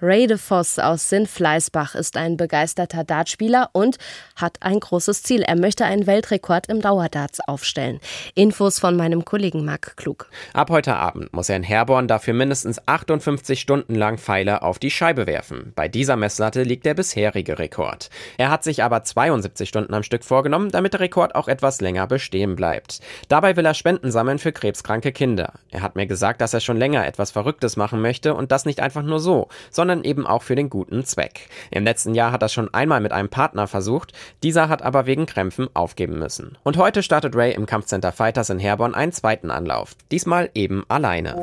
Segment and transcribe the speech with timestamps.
[0.00, 3.98] Ray de Voss aus Sinn-Fleißbach ist ein begeisterter Dartspieler und
[4.36, 5.42] hat ein großes Ziel.
[5.42, 7.98] Er möchte einen Weltrekord im Dauerdarts aufstellen.
[8.36, 10.28] Infos von meinem Kollegen Marc Klug.
[10.52, 14.92] Ab heute Abend muss er in Herborn dafür mindestens 58 Stunden lang Pfeile auf die
[14.92, 15.72] Scheibe werfen.
[15.74, 18.08] Bei dieser Messlatte liegt der bisherige Rekord.
[18.36, 22.06] Er hat sich aber 72 Stunden am Stück vorgenommen, damit der Rekord auch etwas länger
[22.06, 23.00] bestehen bleibt.
[23.28, 25.54] Dabei will er Spenden sammeln für krebskranke Kinder.
[25.72, 28.78] Er hat mir gesagt, dass er schon länger etwas Verrücktes machen möchte und das nicht
[28.78, 31.48] einfach nur so, sondern sondern eben auch für den guten Zweck.
[31.70, 35.24] Im letzten Jahr hat er schon einmal mit einem Partner versucht, dieser hat aber wegen
[35.24, 36.58] Krämpfen aufgeben müssen.
[36.62, 41.36] Und heute startet Ray im Kampfcenter Fighters in Herborn einen zweiten Anlauf, diesmal eben alleine.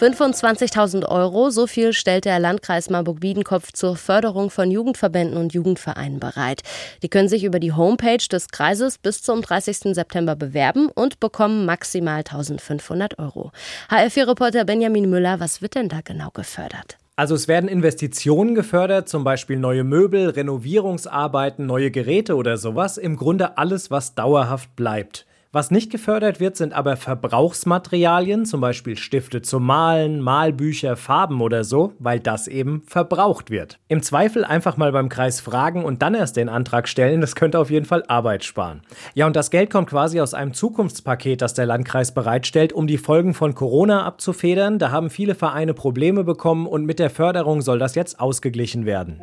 [0.00, 6.62] 25.000 Euro, so viel stellt der Landkreis Marburg-Biedenkopf zur Förderung von Jugendverbänden und Jugendvereinen bereit.
[7.02, 9.94] Die können sich über die Homepage des Kreises bis zum 30.
[9.94, 13.52] September bewerben und bekommen maximal 1.500 Euro.
[13.90, 16.96] HR4-Reporter Benjamin Müller, was wird denn da genau gefördert?
[17.14, 22.96] Also es werden Investitionen gefördert, zum Beispiel neue Möbel, Renovierungsarbeiten, neue Geräte oder sowas.
[22.96, 25.26] Im Grunde alles, was dauerhaft bleibt.
[25.54, 31.62] Was nicht gefördert wird, sind aber Verbrauchsmaterialien, zum Beispiel Stifte zum Malen, Malbücher, Farben oder
[31.62, 33.78] so, weil das eben verbraucht wird.
[33.88, 37.58] Im Zweifel einfach mal beim Kreis fragen und dann erst den Antrag stellen, das könnte
[37.58, 38.80] auf jeden Fall Arbeit sparen.
[39.12, 42.96] Ja, und das Geld kommt quasi aus einem Zukunftspaket, das der Landkreis bereitstellt, um die
[42.96, 44.78] Folgen von Corona abzufedern.
[44.78, 49.20] Da haben viele Vereine Probleme bekommen und mit der Förderung soll das jetzt ausgeglichen werden.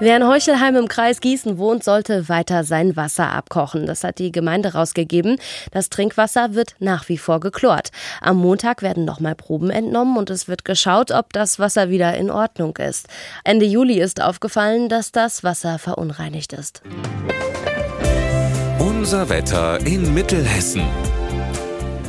[0.00, 3.84] Wer in Heuchelheim im Kreis Gießen wohnt, sollte weiter sein Wasser abkochen.
[3.86, 5.40] Das hat die Gemeinde rausgegeben.
[5.72, 7.90] Das Trinkwasser wird nach wie vor geklort.
[8.20, 12.30] Am Montag werden nochmal Proben entnommen und es wird geschaut, ob das Wasser wieder in
[12.30, 13.08] Ordnung ist.
[13.42, 16.82] Ende Juli ist aufgefallen, dass das Wasser verunreinigt ist.
[18.78, 20.84] Unser Wetter in Mittelhessen.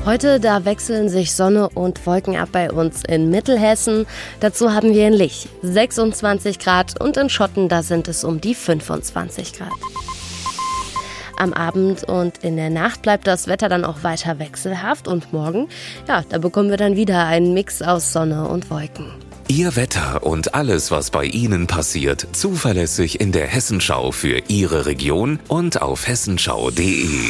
[0.09, 4.07] Heute, da wechseln sich Sonne und Wolken ab bei uns in Mittelhessen.
[4.39, 8.55] Dazu haben wir in Lich 26 Grad und in Schotten, da sind es um die
[8.55, 9.69] 25 Grad.
[11.37, 15.67] Am Abend und in der Nacht bleibt das Wetter dann auch weiter wechselhaft und morgen,
[16.07, 19.13] ja, da bekommen wir dann wieder einen Mix aus Sonne und Wolken.
[19.47, 25.37] Ihr Wetter und alles, was bei Ihnen passiert, zuverlässig in der Hessenschau für Ihre Region
[25.49, 27.29] und auf hessenschau.de.